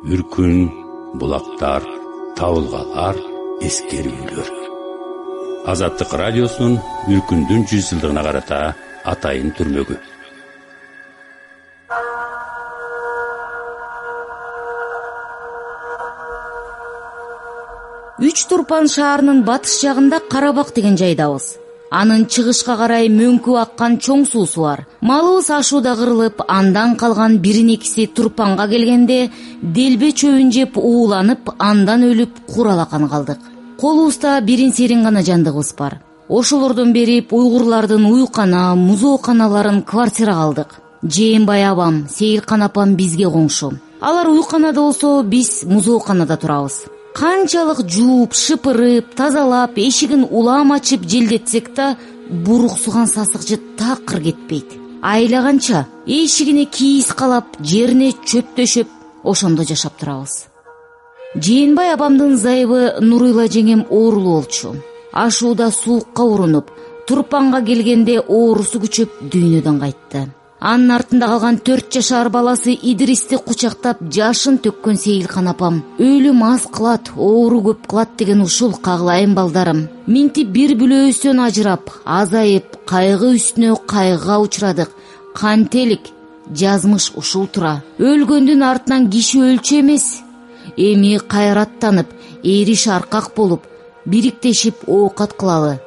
үркүн 0.00 0.70
булактар 1.20 1.84
табылгалар 2.38 3.18
эскерүүлөр 3.68 4.48
азаттык 5.68 6.14
радиосунун 6.16 6.78
үркүндүн 7.12 7.66
жүз 7.68 7.90
жылдыгына 7.90 8.22
карата 8.24 8.60
атайын 9.12 9.52
түрмөгү. 9.58 9.98
Үч 18.24 18.46
турпан 18.48 18.88
шаарынын 18.88 19.44
батыш 19.44 19.82
жагында 19.84 20.24
карабак 20.32 20.72
деген 20.76 20.96
жайдабыз 20.96 21.52
анын 21.90 22.26
чыгышка 22.30 22.76
карай 22.78 23.08
мөңкүп 23.10 23.56
аккан 23.58 23.98
чоң 23.98 24.24
суусу 24.30 24.62
бар. 24.62 24.86
Малыбыз 25.02 25.50
ашууда 25.58 25.96
кырылып 25.98 26.44
андан 26.48 26.94
калган 26.96 27.38
бирин 27.44 27.72
экиси 27.74 28.06
турпанга 28.06 28.68
келгенде 28.70 29.30
делбе 29.62 30.12
чөбүн 30.12 30.52
жеп 30.54 30.78
ууланып 30.78 31.50
андан 31.58 32.06
өлүп 32.10 32.44
куралакан 32.52 33.08
калдык. 33.08 33.40
Колубузда 33.80 34.40
бирин 34.40 34.72
серин 34.72 35.02
гана 35.02 35.22
жандыгыбыз 35.22 35.74
бар. 35.78 36.00
Ошолордон 36.28 36.92
бери 36.92 37.26
уйгурлардын 37.30 38.04
уюкана 38.06 38.74
музооканаларын 38.76 39.82
квартирага 39.82 40.42
алдык 40.46 40.70
жээнбай 41.02 41.64
абам 41.64 42.06
сейилкан 42.08 42.62
апам 42.62 42.94
бизге 42.94 43.26
коңшу. 43.26 43.72
Алар 44.00 44.28
уюканада 44.28 44.80
болсо 44.80 45.22
биз 45.22 45.64
музооканада 45.64 46.36
турабыз 46.36 46.84
канчалык 47.14 47.80
жууп 47.88 48.34
шыпырып 48.34 49.14
тазалап 49.18 49.78
эшигин 49.78 50.26
улам 50.30 50.72
ачып 50.72 51.02
желдетсек 51.10 51.74
да 51.74 51.96
буруксуган 52.28 53.06
сасыкчы 53.06 53.58
такыр 53.78 54.20
кетпейт. 54.22 54.68
Айлаганча 55.02 55.86
эшигине 56.06 56.64
кийиз 56.64 57.12
калап 57.12 57.46
жерине 57.60 58.12
чөп 58.12 58.46
төшөп 58.56 58.88
ошондо 59.24 59.64
жашап 59.64 59.98
турабыз. 59.98 60.46
Жээнбай 61.34 61.94
апамдын 61.94 62.36
зайыбы 62.36 62.96
нурыйла 63.00 63.46
жеңем 63.46 63.86
оорулуу 63.90 64.40
болчу. 64.40 64.76
Ашууда 65.12 65.70
суукка 65.70 66.22
урунуп 66.22 66.70
турпанга 67.06 67.62
келгенде 67.62 68.20
оорусу 68.20 68.78
күчөп 68.82 69.22
дүйнөдөн 69.32 69.80
кайтты 69.80 70.28
анын 70.60 70.92
артында 70.96 71.26
калган 71.30 71.58
төрт 71.66 71.88
жашар 71.94 72.28
баласы 72.28 72.74
идристи 72.92 73.38
кучактап 73.46 74.02
жашын 74.16 74.58
төккөн 74.64 74.96
сейилкан 74.96 75.48
апам. 75.48 75.82
Өлүм 75.98 76.42
аз 76.44 76.66
кылат 76.74 77.10
оору 77.16 77.60
көп 77.68 77.86
кылат 77.90 78.16
деген 78.18 78.42
ушул 78.42 78.74
кагылайын 78.86 79.34
балдарым. 79.34 79.88
Минтип 80.06 80.48
бир 80.56 80.76
бүлөбүздөн 80.80 81.40
ажырап 81.46 81.90
азайып 82.04 82.76
кайгы 82.86 83.34
үстүнө 83.36 83.76
кайгыга 83.92 84.38
учурадык 84.44 84.90
кантелик 85.34 86.12
жазмыш 86.52 87.12
ушул 87.16 87.46
тура. 87.46 87.82
Өлгөндүн 87.98 88.62
артынан 88.62 89.08
киши 89.10 89.40
өлчү 89.40 89.80
эмес. 89.80 90.20
Эми 90.76 91.16
кайраттанып 91.18 92.08
эриш 92.44 92.86
аркак 92.88 93.32
болуп 93.36 93.62
бириктешип 94.06 94.84
оокат 94.86 95.34
кылалы 95.40 95.78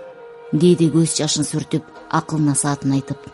деди 0.52 0.90
көз 0.94 1.18
жашын 1.22 1.48
сүртүп 1.50 1.84
акыл 2.20 2.44
насаатын 2.50 3.00
айтып 3.00 3.33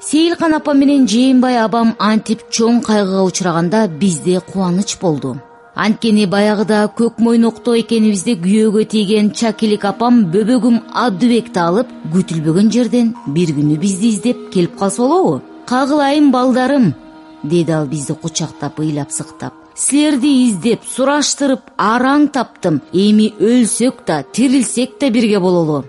сейилкан 0.00 0.54
апам 0.54 0.78
менен 0.78 1.06
жээнбай 1.10 1.58
абам 1.58 1.94
антип 1.98 2.44
чоң 2.54 2.80
кайгыга 2.86 3.22
учураганда 3.26 3.88
бизде 3.88 4.40
кубаныч 4.40 4.98
болду. 5.00 5.36
Анткени 5.74 6.26
баягыда 6.26 6.78
көк 6.98 7.18
мойнокто 7.18 7.74
экенибизде 7.80 8.34
күйөөгө 8.44 8.84
тийген 8.94 9.30
чакилик 9.30 9.84
апам 9.84 10.24
бөбөгүм 10.32 10.78
абдыбекти 11.04 11.60
алып 11.62 11.90
күтүлбөгөн 12.14 12.70
жерден 12.74 13.12
бир 13.34 13.54
күнү 13.58 13.78
бизди 13.78 14.14
издеп 14.14 14.48
келип 14.54 14.78
калса 14.78 15.02
болобу? 15.02 15.42
Кагылайын 15.66 16.30
балдарым 16.30 16.94
деди 17.42 17.72
ал 17.72 17.86
бизди 17.86 18.14
кучактап 18.14 18.80
ыйлап 18.80 19.10
сыктап. 19.10 19.52
Силерди 19.74 20.48
издеп 20.48 20.82
сураштырып 20.82 21.70
араң 21.76 22.32
таптым. 22.34 22.80
Эми 22.92 23.32
өлсөк 23.38 24.02
да 24.06 24.24
тирилсек 24.32 24.98
да 25.00 25.10
бирге 25.10 25.38
бололу 25.38 25.84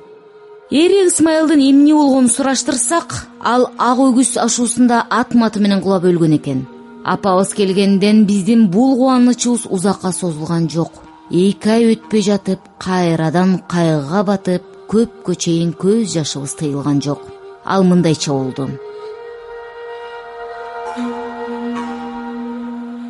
эри 0.71 1.07
ысмайылдын 1.07 1.61
эмне 1.69 1.93
болгонун 1.95 2.29
сураштырсак 2.29 3.09
ал 3.53 3.63
ак 3.77 3.97
өгүз 4.07 4.37
ашуусунда 4.45 4.97
ат 5.09 5.33
маты 5.33 5.59
менен 5.59 5.81
кулап 5.81 6.03
өлгөн 6.03 6.35
экен. 6.37 6.67
Апабыз 7.03 7.53
келгенден 7.57 8.25
биздин 8.29 8.67
бул 8.69 8.95
кубанычыбыз 8.97 9.65
узакка 9.69 10.11
созулган 10.11 10.69
жок. 10.69 10.91
Эки 11.31 11.69
ай 11.69 11.83
өтпөй 11.93 12.21
жатып 12.21 12.59
кайрадан 12.77 13.61
кайгыга 13.71 14.23
батып 14.23 14.63
көпкө 14.91 15.35
чейин 15.35 15.73
көз 15.73 16.13
жашыбыз 16.13 16.53
тыйылган 16.59 17.01
жок. 17.01 17.21
Ал 17.65 17.83
мындайча 17.83 18.31
болду 18.31 18.69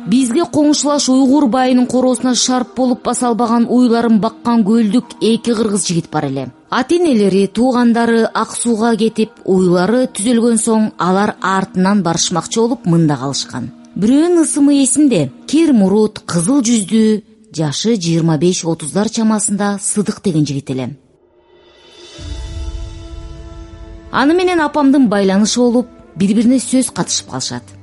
бизге 0.06 0.44
коңшулаш 0.52 1.08
уйгур 1.12 1.46
байынын 1.50 1.86
короосуна 1.86 2.34
шарп 2.34 2.74
болуп 2.76 3.02
баса 3.04 3.28
албаган 3.28 3.66
уйларын 3.68 4.20
баккан 4.20 4.64
көлдүк 4.64 5.16
эки 5.20 5.54
кыргыз 5.54 5.86
жигит 5.86 6.10
бар 6.10 6.24
эле. 6.24 6.48
Ата 6.70 6.94
энелери 6.94 7.46
туугандары 7.46 8.24
ак 8.34 8.54
сууга 8.56 8.94
кетип 8.96 9.30
уйлары 9.44 10.06
түзөлгөн 10.06 10.58
соң 10.58 10.90
алар 10.98 11.34
артынан 11.40 12.02
барышмакчы 12.02 12.60
болуп 12.60 12.86
мында 12.86 13.16
калышкан. 13.16 13.70
Бирөөнүн 13.96 14.44
ысымы 14.44 14.82
эсимде 14.84 15.30
кир 15.46 15.72
мурут 15.72 16.22
кызыл 16.26 16.62
жүздүү 16.62 17.22
жашы 17.56 17.96
жыйырма 17.96 18.38
беш 18.38 18.64
отуздар 18.64 19.10
чамасында 19.10 19.78
сыдык 19.82 20.22
деген 20.22 20.46
жигит 20.46 20.70
эле. 20.70 20.96
Аны 24.12 24.34
менен 24.34 24.60
апамдын 24.60 25.08
байланышы 25.08 25.60
болуп 25.60 25.88
бири 26.16 26.34
бирине 26.34 26.58
сөз 26.58 26.90
катышып 26.94 27.30
калышат 27.30 27.79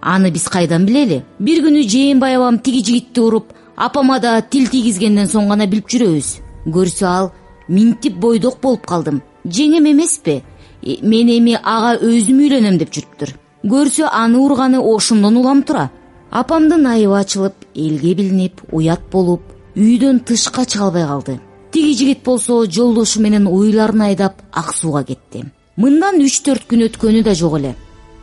аны 0.00 0.30
биз 0.30 0.48
кайдан 0.48 0.86
билели? 0.86 1.22
Бир 1.38 1.62
күнү 1.64 1.82
жээнбай 1.88 2.36
абам 2.36 2.58
тиги 2.58 2.84
жигитти 2.84 3.20
уруп 3.20 3.52
апама 3.76 4.20
да 4.20 4.40
тил 4.40 4.68
тийгизгенден 4.68 5.28
соң 5.28 5.48
гана 5.48 5.66
билип 5.66 5.88
жүрөбүз. 5.88 6.30
Көрсө 6.66 7.06
ал 7.06 7.32
минтип 7.68 8.16
бойдок 8.16 8.60
болуп 8.60 8.86
калдым. 8.86 9.22
Жеңем 9.44 9.90
эмеспи? 9.92 10.42
Э, 10.82 10.96
мен 11.02 11.28
эми 11.28 11.58
ага 11.62 11.98
өзүм 12.00 12.40
үйлөнөм 12.44 12.78
деп 12.78 12.92
жүрүптүр 12.92 13.36
көрсө 13.64 14.08
аны 14.12 14.38
урганы 14.38 14.78
ошондон 14.80 15.36
улам 15.36 15.62
тура. 15.62 15.90
Апамдын 16.30 16.86
айыбы 16.86 17.18
ачылып 17.18 17.54
элге 17.74 18.14
билинип 18.14 18.60
уят 18.72 19.00
болуп 19.12 19.42
үйдөн 19.76 20.20
тышка 20.20 20.64
чыга 20.64 20.86
албай 20.86 21.06
калды. 21.06 21.40
Тиги 21.72 21.92
жигит 21.98 22.22
болсо 22.24 22.64
жолдошу 22.66 23.20
менен 23.20 23.46
уйларын 23.46 24.02
айдап 24.02 24.42
ак 24.52 24.74
сууга 24.74 25.04
кетти. 25.04 25.44
Мындан 25.76 26.20
үч 26.22 26.40
төрт 26.42 26.68
күн 26.70 26.86
өткөнү 26.88 27.22
да 27.22 27.34
жок 27.34 27.58
эле 27.58 27.74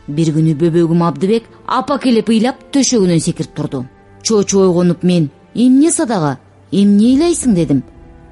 бир 0.07 0.31
күнү 0.35 0.55
бөбөгүм 0.61 1.03
абдыбек 1.03 1.47
апа 1.67 1.97
келип 1.99 2.29
ыйлап 2.29 2.61
төшөгүнөн 2.73 3.19
секирип 3.19 3.55
турду. 3.55 3.85
Чочуп 4.23 4.61
ойгонуп 4.61 5.03
мен 5.03 5.29
эмне 5.53 5.91
садага? 5.91 6.37
Эмне 6.71 7.13
ыйлайсың? 7.13 7.53
дедим. 7.55 7.83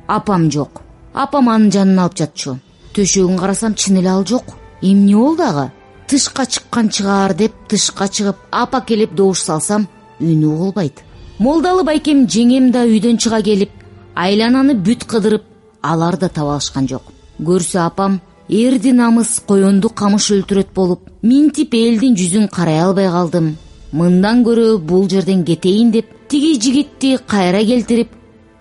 Апам 0.08 0.52
жок. 0.52 0.82
Апам 1.14 1.50
анын 1.50 1.72
жанына 1.72 2.04
алып 2.04 2.18
жатчу. 2.18 2.58
Төшөгүн 2.94 3.38
карасам 3.40 3.74
чын 3.76 3.98
эле 3.98 4.10
ал 4.10 4.26
жок. 4.26 4.56
Эмне 4.82 5.16
болду 5.16 5.44
ага? 5.44 5.72
Тышка 6.08 6.46
чыккан 6.46 6.90
чыгаар 6.90 7.34
деп 7.34 7.54
тышка 7.68 8.08
чыгып 8.08 8.38
апа 8.52 8.82
келип 8.82 9.16
добуш 9.16 9.42
салсам 9.42 9.88
үнү 10.20 10.46
угулбайт 10.46 11.02
молдалы 11.40 11.84
байкем 11.84 12.28
жеңем 12.28 12.72
да 12.72 12.86
үйдөн 12.86 13.18
чыга 13.18 13.42
келип 13.44 13.72
айлананы 14.16 14.76
бүт 14.76 15.04
кыдырып 15.10 15.44
алар 15.82 16.18
да 16.18 16.30
таба 16.30 16.56
алышкан 16.56 16.88
жок. 16.88 17.04
Көрсө 17.40 17.82
апам 17.86 18.22
эрди 18.50 18.92
намыс 18.94 19.40
коенду 19.48 19.90
камыш 19.90 20.30
өлтүрөт 20.36 20.74
болуп 20.76 21.02
минтип 21.22 21.74
элдин 21.74 22.16
жүзүн 22.16 22.48
карай 22.50 22.80
албай 22.80 23.10
калдым. 23.10 23.56
Мындан 23.92 24.44
көрө 24.46 24.78
бул 24.78 25.10
жерден 25.10 25.44
кетейин 25.46 25.92
деп 25.92 26.06
тиги 26.30 26.60
жигитти 26.62 27.18
кайра 27.28 27.64
келтирип 27.64 28.10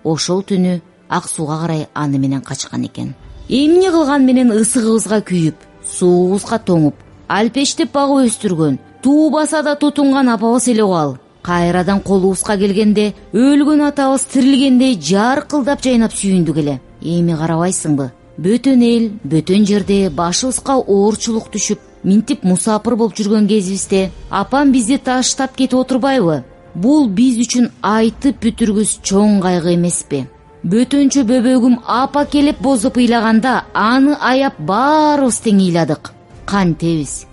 ошол 0.03 0.41
түнү 0.43 0.79
ак 1.09 1.27
сууга 1.29 1.59
карай 1.61 1.87
аны 1.93 2.17
менен 2.17 2.41
качкан 2.41 2.85
экен. 2.85 3.13
Эмне 3.49 3.91
кылган 3.91 4.25
менен 4.25 4.51
ысыгыбызга 4.51 5.21
күйүп 5.21 5.55
суубузга 5.85 6.57
тоңуп 6.57 6.95
алпештеп 7.27 7.93
багып 7.93 8.25
өстүргөн 8.29 8.79
туу 9.03 9.29
баса 9.29 9.61
да 9.63 9.75
тутунган 9.75 10.29
апабыз 10.29 10.67
эле 10.67 10.83
го 10.83 11.17
кайрадан 11.43 11.99
колубузга 12.01 12.57
келгенде 12.57 13.13
өлгөн 13.33 13.81
атабыз 13.89 14.23
тирилгендей 14.33 14.97
жаркылдап 14.99 15.83
жайнап 15.83 16.11
сүйүндүк 16.11 16.57
эле. 16.57 16.79
Эми 17.01 17.35
карабайсыңбы 17.37 18.09
бөтөн 18.37 18.81
эл 18.83 19.05
бөтөн 19.23 19.65
жерде 19.69 20.09
башыбызга 20.09 20.75
оорчулук 20.75 21.47
түшүп 21.53 21.79
минтип 22.03 22.43
мусапыр 22.43 22.95
болуп 22.99 23.15
жүргөн 23.17 23.47
кезибизде 23.47 24.09
апам 24.29 24.71
бизди 24.71 24.97
таштап 24.97 25.55
кетип 25.55 25.79
отурбайбы? 25.79 26.43
Бул 26.75 27.07
биз 27.07 27.37
үчүн 27.39 27.69
айтып 27.81 28.41
бүтүргүс 28.43 28.99
чоң 29.07 29.39
кайгы 29.45 29.75
эмеспи. 29.75 30.25
Бөтөнчө 30.65 31.23
бөбөгүм 31.29 31.77
апа 31.85 32.25
келип 32.25 32.59
бозоп 32.59 32.97
ыйлаганда 32.97 33.61
аны 33.73 34.17
аяп 34.19 34.59
баарыбыз 34.59 35.39
тең 35.45 35.61
ыйладык. 35.67 36.11
Кантебиз 36.45 37.23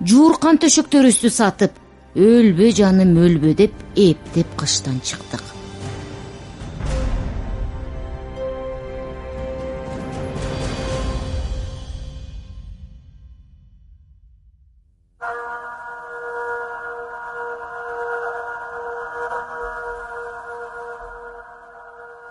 жууркан 0.00 0.60
төшөктөрүбүздү 0.60 1.32
сатып 1.34 1.80
өлбө 2.16 2.72
жаным 2.80 3.16
өлбө 3.26 3.54
деп 3.62 3.82
эптеп 4.08 4.54
кыштан 4.60 5.00
чыктык 5.04 5.59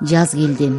жаз 0.01 0.31
келди 0.31 0.71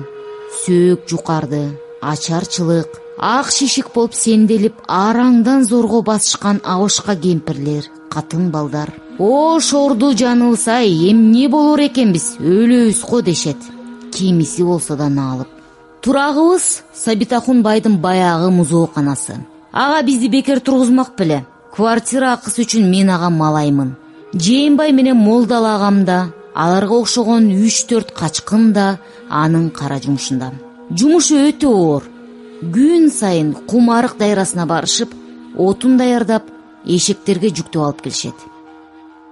сөөк 0.62 1.06
жукарды 1.11 1.62
ачарчылык 2.00 3.00
ак 3.19 3.50
шишик 3.52 3.93
болуп 3.94 4.14
сенделип 4.14 4.75
араңдан 4.88 5.64
зорго 5.69 6.02
басышкан 6.02 6.61
абышка 6.64 7.17
кемпирлер 7.17 7.84
катын 8.11 8.50
балдар. 8.50 8.90
О 9.19 9.61
шорду 9.61 10.12
жаныбыз 10.17 10.67
ай 10.69 10.88
эмне 11.11 11.49
болор 11.49 11.81
экенбиз 11.81 12.37
өлөбүз 12.40 13.00
го 13.11 13.20
дешет. 13.20 13.61
Кимиси 14.12 14.62
болсо 14.62 14.96
да 14.96 15.08
наалып 15.08 15.49
турагыбыз 16.02 16.82
сабитахун 16.94 17.62
байдын 17.62 17.99
баягы 17.99 18.50
музооканасы. 18.50 19.37
Ага 19.73 20.02
бизди 20.02 20.28
бекер 20.28 20.61
тургузмак 20.61 21.14
беле. 21.19 21.44
Квартира 21.75 22.32
акысы 22.32 22.62
үчүн 22.62 22.90
мен 22.90 23.11
ага 23.11 23.31
малаймын. 23.31 23.96
Жээнбай 24.32 24.93
менен 24.93 25.16
молдалы 25.16 25.75
агам 25.75 26.05
да 26.05 26.32
аларга 26.55 26.94
окшогон 27.00 27.50
үч 27.50 27.85
төрт 27.88 28.12
качкын 28.12 28.73
да 28.73 28.99
анын 29.29 29.70
кара 29.70 30.00
жумушунда. 30.00 30.52
Жумушу 30.91 31.38
өтө 31.49 31.69
оор. 31.69 32.05
Күн 32.61 33.11
сайын 33.11 33.55
кум 33.67 33.91
арык 33.91 34.19
дайрасына 34.19 34.67
барышып 34.67 35.14
отун 35.56 35.97
даярдап 35.97 36.44
эшектерге 36.85 37.49
жүктөп 37.49 37.85
алып 37.85 38.02
келишет. 38.02 38.35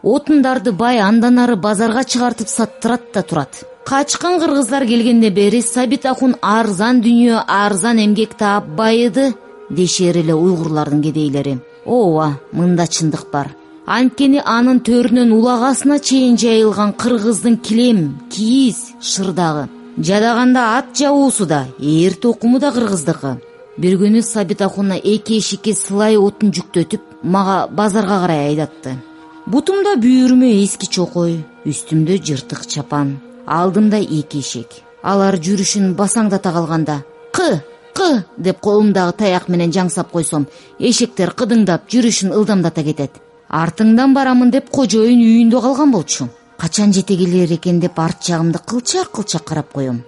Отундарды 0.03 0.73
бай 0.73 1.01
андан 1.01 1.39
ары 1.39 1.57
базарга 1.57 2.05
чыгартып 2.05 2.49
саттырат 2.49 3.13
да 3.15 3.23
турат. 3.23 3.65
Качкын 3.85 4.39
кыргыздар 4.41 4.87
келгенден 4.87 5.35
бери 5.35 5.61
сабитахун 5.63 6.37
арзан 6.41 7.03
дүнүйө 7.03 7.43
арзан 7.47 7.99
эмгек 7.99 8.37
таап 8.39 8.69
байыды 8.79 9.35
дешер 9.71 10.17
эле 10.17 10.35
уйгурлардын 10.35 11.03
кедейлери. 11.03 11.59
Ооба 11.85 12.39
мында 12.53 12.87
чындык 12.87 13.31
бар 13.33 13.51
анткени 13.97 14.41
анын 14.45 14.83
төрүнөн 14.87 15.31
улагасына 15.33 15.99
чейин 16.09 16.37
жайылган 16.37 16.93
кыргыздын 16.93 17.57
килем 17.67 18.01
кийиз 18.33 18.81
шырдагы. 19.01 19.69
Жадаганда 19.99 20.63
ат 20.79 20.97
жабуусу 20.99 21.47
да 21.47 21.67
эр 21.81 22.15
токуму 22.15 22.59
да 22.59 22.71
кыргыздыкы. 22.73 23.41
Бир 23.79 23.95
күнү 24.01 24.21
сабитахуна 24.23 24.97
эки 24.97 25.39
эшикке 25.39 25.73
сылай 25.75 26.19
отун 26.19 26.51
жүктөтүп 26.51 27.01
мага 27.23 27.69
базарга 27.69 28.21
карай 28.21 28.49
айдатты. 28.49 28.99
Бутумда 29.47 29.95
бүйүрмө 29.97 30.51
эски 30.65 30.87
чокой 30.93 31.39
үстүмдө 31.65 32.19
жыртык 32.27 32.67
чапан 32.67 33.15
алдымда 33.47 34.01
эки 34.03 34.43
эшек 34.45 34.83
алар 35.03 35.39
жүрүшүн 35.41 35.95
басаңдата 35.97 36.53
калганда 36.53 36.99
кы 37.33 37.63
кы! 37.97 38.25
деп 38.37 38.61
колумдагы 38.61 39.17
таяк 39.23 39.49
менен 39.49 39.73
жаңсап 39.73 40.11
койсом 40.13 40.47
эшектер 40.79 41.33
кыдыңдап 41.33 41.89
жүрүшүн 41.89 42.35
ылдамдата 42.37 42.85
кетет 42.85 43.17
артыңдан 43.49 44.13
барамын 44.15 44.51
деп 44.53 44.69
кожоюн 44.71 45.21
үйүндө 45.25 45.61
калган 45.63 45.91
болчу. 45.93 46.29
Качан 46.59 46.93
жете 46.93 47.17
келер 47.17 47.53
экен 47.55 47.81
деп 47.81 47.99
арт 47.99 48.25
жагымды 48.27 48.59
кылчак 48.67 49.11
кылчак 49.13 49.45
карап 49.45 49.73
коем. 49.73 50.03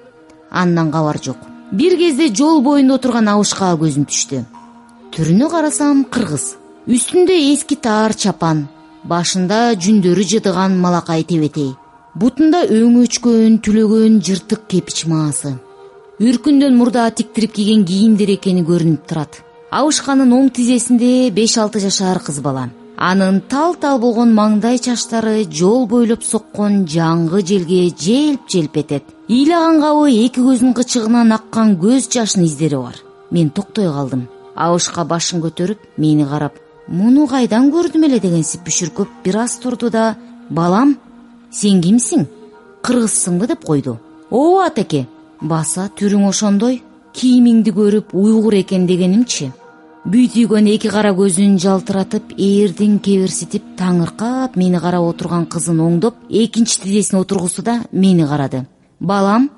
Андан 0.51 0.91
кабар 0.91 1.19
жок. 1.23 1.37
Бир 1.73 1.97
кезде 1.97 2.35
жол 2.35 2.61
боюнда 2.61 2.95
отурган 2.95 3.29
абышкага 3.29 3.79
көзүм 3.81 4.07
түштү. 4.11 4.45
Түрүнө 5.15 5.51
карасам 5.51 6.05
кыргыз. 6.05 6.57
Үстүндө 6.87 7.37
эски 7.53 7.77
таар 7.77 8.15
чапан. 8.15 8.69
Башында 9.05 9.75
жүндөрү 9.75 10.25
жыдыган 10.33 10.77
малакай 10.77 11.23
тебетей. 11.25 11.73
Бутунда 12.15 12.65
өңү 12.67 13.07
өчкөн 13.07 13.61
түлөгөн 13.65 14.19
жыртык 14.27 14.67
кепич 14.69 15.07
маасы. 15.07 15.55
Үркүндөн 16.19 16.75
мурда 16.77 17.07
тиктирип 17.11 17.55
кийген 17.55 17.87
кийимдер 17.87 18.35
экени 18.35 18.67
көрүнүп 18.67 19.07
турат. 19.07 19.41
Абышканын 19.71 20.35
оң 20.35 20.51
тизесинде 20.51 21.31
беш 21.31 21.57
алты 21.63 21.81
жашар 21.81 22.19
кыз 22.19 22.43
бала 22.43 22.69
анын 23.01 23.41
тал 23.41 23.75
тал 23.81 23.99
болгон 23.99 24.35
маңдай 24.37 24.79
чачтары 24.79 25.45
жол 25.59 25.87
бойлоп 25.89 26.23
соккон 26.23 26.85
жаңгы 26.85 27.41
желге 27.51 27.89
желп 27.97 28.49
желп 28.53 28.77
этет. 28.77 29.05
Ыйлаган 29.29 29.81
кабы 29.81 30.11
эки 30.13 30.41
көзүнүн 30.45 30.75
кычыгынан 30.77 31.33
аккан 31.33 31.79
көз 31.81 32.11
жашынын 32.13 32.47
издери 32.47 32.77
бар. 32.77 32.97
Мен 33.31 33.49
токтой 33.51 33.89
калдым. 33.89 34.29
Абышка 34.55 35.05
башын 35.05 35.41
көтөрүп 35.41 35.79
мени 35.97 36.27
карап 36.29 36.55
муну 36.89 37.27
кайдан 37.27 37.71
көрдүм 37.73 38.05
эле? 38.05 38.19
дегенсип 38.21 38.67
бүшүркөп 38.67 39.09
бир 39.25 39.37
аз 39.45 39.57
турду 39.63 39.91
да 39.91 40.17
балам 40.51 40.99
сен 41.51 41.81
кимсиң? 41.81 42.27
Кыргызсыңбы? 42.83 43.47
деп 43.47 43.65
койду. 43.65 43.99
Ооба 44.31 44.67
атеке 44.67 45.07
баса 45.41 45.89
түрүң 45.97 46.29
ошондой. 46.29 46.83
Кийимиңди 47.15 47.73
көрүп 47.73 48.13
уйгур 48.13 48.55
экен 48.55 48.87
дегенимчи 48.87 49.51
бүйдүйгөн 50.09 50.69
эки 50.73 50.89
кара 50.89 51.11
көзүн 51.13 51.59
жалтыратып 51.61 52.33
эрдин 52.41 52.99
кеберситип 53.05 53.65
таңыркап 53.77 54.57
мени 54.57 54.81
карап 54.81 55.05
отурган 55.11 55.45
кызын 55.45 55.81
оңдоп 55.85 56.17
экинчи 56.31 56.81
тизесине 56.81 57.21
отургузду 57.21 57.63
да 57.63 57.83
мени 57.93 58.25
карады. 58.25 58.65
Балам 58.99 59.51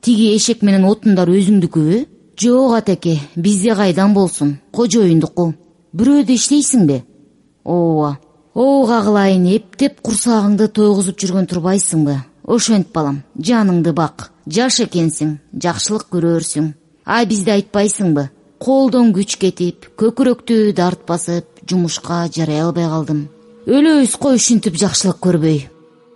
тиги 0.00 0.30
эшек 0.36 0.62
менен 0.62 0.86
отундар 0.86 1.28
өзүңдүкүбү 1.28 2.06
жок 2.38 2.76
атеке 2.78 3.18
бизде 3.34 3.74
кайдан 3.74 4.14
болсун? 4.14 4.58
Кожоюндуку 4.70 5.54
бирөөдө 5.92 6.38
иштейсиңби 6.38 7.02
ооба 7.64 8.18
ооба 8.54 9.02
кылайын 9.02 9.46
эптеп 9.56 10.00
курсагыңды 10.06 10.70
тойгузуп 10.70 11.18
жүргөн 11.18 11.50
турбайсыңбы 11.50 12.20
ошентип 12.46 12.94
балам 12.94 13.24
жаныңды 13.36 13.92
бак. 13.92 14.30
Жаш 14.46 14.84
экенсиң 14.86 15.40
жакшылык 15.52 16.06
көрөрсүң 16.14 16.74
а 17.04 17.24
бизди 17.26 17.50
айтпайсыңбы 17.50 18.30
колдон 18.60 19.12
күч 19.16 19.36
кетип 19.42 19.88
көкүрөктү 20.00 20.72
дарт 20.76 21.06
басып 21.08 21.62
жумушка 21.68 22.26
жарай 22.34 22.60
албай 22.60 22.88
калдым. 22.92 23.24
Өлөбүз 23.66 24.18
го 24.20 24.34
ушинтип 24.36 24.76
жакшылык 24.82 25.18
көрбөй. 25.24 25.64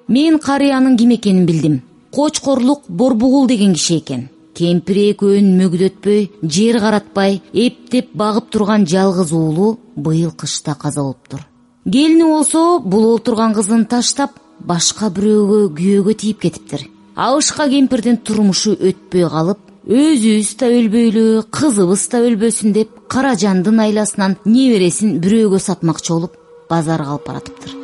Мен 0.08 0.38
карыянын 0.38 0.96
ким 0.96 1.14
экенин 1.16 1.46
билдим. 1.46 1.80
Кочкорлук 2.12 2.84
борбугул 2.88 3.46
деген 3.46 3.74
киши 3.74 3.98
экен. 3.98 4.28
Кемпири 4.54 5.08
экөөнүн 5.14 5.56
мөгдөтпөй 5.62 6.28
жер 6.42 6.78
каратпай 6.84 7.40
эптеп 7.52 8.12
багып 8.14 8.52
турган 8.52 8.86
жалгыз 8.86 9.32
уулу 9.32 9.78
быйыл 9.96 10.30
кышта 10.30 10.76
каза 10.78 11.02
болуптур 11.02 11.42
келини 11.90 12.24
болсо 12.24 12.80
бул 12.80 13.04
олтурган 13.12 13.54
кызын 13.54 13.84
таштап 13.86 14.38
башка 14.60 15.10
бирөөгө 15.12 15.60
күйөөгө 15.76 16.14
тийип 16.20 16.40
кетиптир. 16.40 16.86
Абышка 17.14 17.68
кемпирдин 17.68 18.16
турмушу 18.16 18.72
өтпөй 18.72 19.28
калып 19.28 19.58
өзүбүз 19.84 20.50
да 20.56 20.68
өлбөйлү 20.72 21.44
кызыбыз 21.52 22.06
да 22.08 22.22
өлбөсүн 22.24 22.72
деп 22.72 22.90
каражандын 23.12 23.82
айласынан 23.84 24.38
небересин 24.48 25.18
бирөөгө 25.20 25.58
сатмакчы 25.60 26.14
болуп 26.14 26.38
базарга 26.70 27.12
алып 27.12 27.26
баратыптыр. 27.28 27.74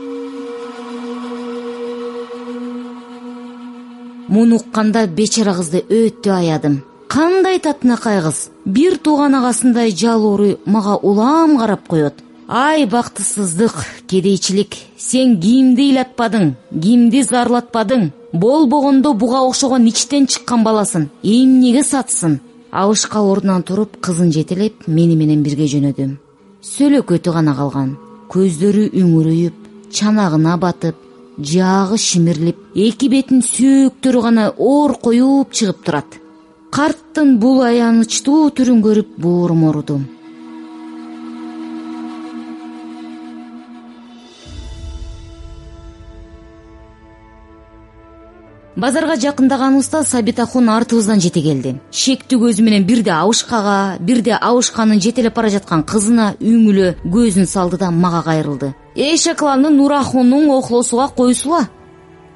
Муну 4.29 4.57
укканда 4.57 5.07
бечара 5.07 5.53
кызды 5.59 5.85
өтө 5.85 6.33
аядым. 6.39 6.81
Кандай 7.09 7.59
татынакай 7.59 8.23
кыз? 8.23 8.49
Бир 8.65 8.97
тууган 8.97 9.35
агасындай 9.35 9.91
жалоору 9.91 10.57
мага 10.65 10.97
улам 10.97 11.59
карап 11.59 11.87
коет 11.89 12.25
ай 12.51 12.85
бактысыздык 12.85 13.75
кедейчилик. 14.09 14.75
Сен 14.99 15.37
кимди 15.41 15.91
ыйлатпадың 15.91 16.55
кимди 16.83 17.23
зарлатпадың. 17.23 18.11
Болбогондо 18.33 19.15
буга 19.15 19.41
окшогон 19.47 19.87
ичтен 19.87 20.27
чыккан 20.27 20.65
баласын 20.65 21.11
эмнеге 21.23 21.85
сатсын? 21.85 22.41
Абышка 22.73 23.21
ордунан 23.21 23.63
туруп 23.63 24.01
кызын 24.01 24.33
жетелеп 24.33 24.87
мени 24.87 25.17
менен 25.17 25.43
бирге 25.43 25.67
жөнөдү 25.71 26.11
сөлөкөтү 26.63 27.33
гана 27.33 27.55
калган. 27.55 27.97
Көздөрү 28.31 28.91
үңүрөйүп 29.01 29.55
чанагына 29.95 30.57
батып 30.59 30.97
жаагы 31.39 31.99
шимирлип 31.99 32.59
эки 32.75 33.09
бетинин 33.09 33.43
сөөктөрү 33.47 34.23
гана 34.27 34.53
оркоюп 34.59 35.53
чыгып 35.53 35.85
турат. 35.85 36.19
Карттын 36.71 37.39
бул 37.39 37.63
аянычтуу 37.63 38.51
түрүн 38.55 38.83
көрүп 38.87 39.19
боорум 39.19 39.65
ооруду 39.65 40.01
базарга 48.81 49.17
жакындаганыбызда 49.21 50.03
сабитахун 50.05 50.71
артыбыздан 50.73 51.21
жете 51.21 51.43
келди. 51.45 51.75
Шектүү 51.93 52.39
көзү 52.47 52.65
менен 52.65 52.87
бирде 52.89 53.13
абышкага 53.13 53.99
бирде 54.01 54.33
абышканын 54.33 55.01
жетелеп 55.05 55.35
бара 55.37 55.51
жаткан 55.53 55.83
кызына 55.85 56.31
үңүлө 56.41 56.95
көзүн 57.05 57.47
салды 57.47 57.77
да 57.77 57.91
мага 57.91 58.23
кайрылды. 58.25 58.73
Эшекланы 58.97 59.69
нурахундун 59.69 60.49
охлосуга 60.57 61.09
койсула. 61.09 61.69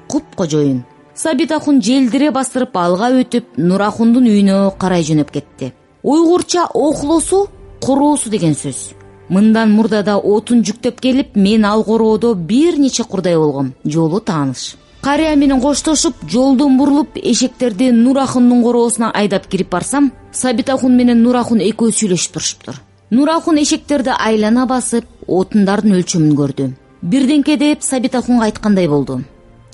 Куп 0.07 0.35
кожоюн 0.35 0.83
сабитахун 1.15 1.81
желдире 1.81 2.29
бастырып 2.31 2.77
алга 2.77 3.09
өтүп 3.09 3.57
нурахундун 3.57 4.29
үйүнө 4.29 4.77
карай 4.77 5.03
жөнөп 5.03 5.31
кетти. 5.31 5.73
Уйгурча 6.03 6.67
охлосу 6.73 7.47
короосу 7.81 8.29
деген 8.29 8.53
сөз. 8.53 8.91
Мындан 9.29 9.71
мурда 9.73 10.03
да 10.03 10.19
отун 10.19 10.61
жүктөп 10.61 11.01
келип 11.01 11.35
мен 11.35 11.65
ал 11.65 11.83
короодо 11.83 12.35
бир 12.35 12.77
нече 12.77 13.03
курдай 13.03 13.35
болгом. 13.35 13.73
Жолу 13.83 14.19
тааныш 14.19 14.75
карыя 15.05 15.35
менен 15.35 15.59
коштошуп 15.61 16.15
жолдон 16.27 16.77
бурулуп 16.77 17.17
эшектерди 17.31 17.91
нурахундун 17.91 18.63
короосуна 18.63 19.11
айдап 19.13 19.45
кирип 19.45 19.69
барсам 19.69 20.11
сабитахун 20.31 20.95
менен 20.97 21.21
нурахун 21.21 21.59
экөө 21.61 21.91
сүйлөшүп 21.97 22.33
турушуптур. 22.33 22.79
Нурахун 23.11 23.59
эшектерди 23.61 24.09
айлана 24.09 24.65
басып 24.65 25.05
отундардын 25.27 25.93
өлчөмүн 25.99 26.33
көрдү. 26.39 26.71
Бирденке 27.03 27.57
деп 27.57 27.83
сабитахунга 27.83 28.45
айткандай 28.45 28.87
болду. 28.87 29.21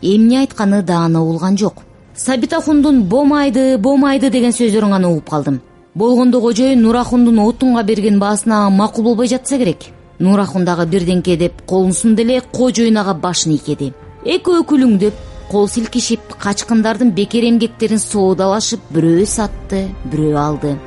Эмне 0.02 0.42
айтканы 0.42 0.84
даана 0.84 1.24
угулган 1.24 1.58
жок. 1.58 1.76
Сабитахундун 2.14 3.04
бомайды 3.04 3.78
бомайды 3.78 4.30
деген 4.30 4.52
сөздөрүн 4.52 4.92
гана 4.98 5.12
угуп 5.12 5.30
калдым. 5.30 5.62
Болгондо 5.96 6.42
кожоюн 6.42 6.82
нурахундун 6.82 7.40
отунга 7.40 7.84
берген 7.84 8.20
баасына 8.20 8.70
макул 8.70 9.06
болбой 9.06 9.28
жатса 9.28 9.58
керек. 9.58 9.94
Нурахун 10.20 10.66
дагы 10.66 10.86
бирдеңке 10.86 11.38
деп 11.38 11.62
колун 11.66 11.94
сунду 11.94 12.22
эле 12.22 12.42
кожоюн 12.42 12.98
ага 12.98 13.14
башын 13.14 13.54
ийкеди 13.54 13.94
экөө 14.22 14.62
күлүңдөп 14.70 15.18
кол 15.50 15.68
силкишип 15.68 16.36
качкындардын 16.42 17.10
бекер 17.18 17.48
эмгектерин 17.48 18.00
соодалашып 18.00 18.84
бирөө 18.94 19.26
сатты 19.26 19.88
бирөө 20.14 20.38
алды. 20.46 20.78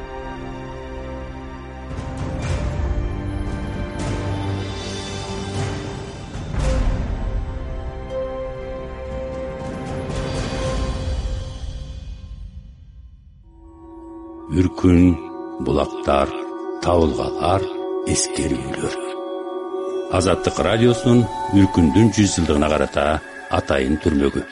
Үркүн 14.54 15.16
булактар 15.66 16.30
табылгалар 16.84 17.66
эскерүүлөр 18.14 19.13
азаттык 20.18 20.58
радиосунун 20.68 21.24
үркүндүн 21.60 22.12
жүз 22.16 22.36
жылдыгына 22.36 22.68
карата 22.72 23.06
атайын 23.58 23.96
түрмөгү 24.04 24.42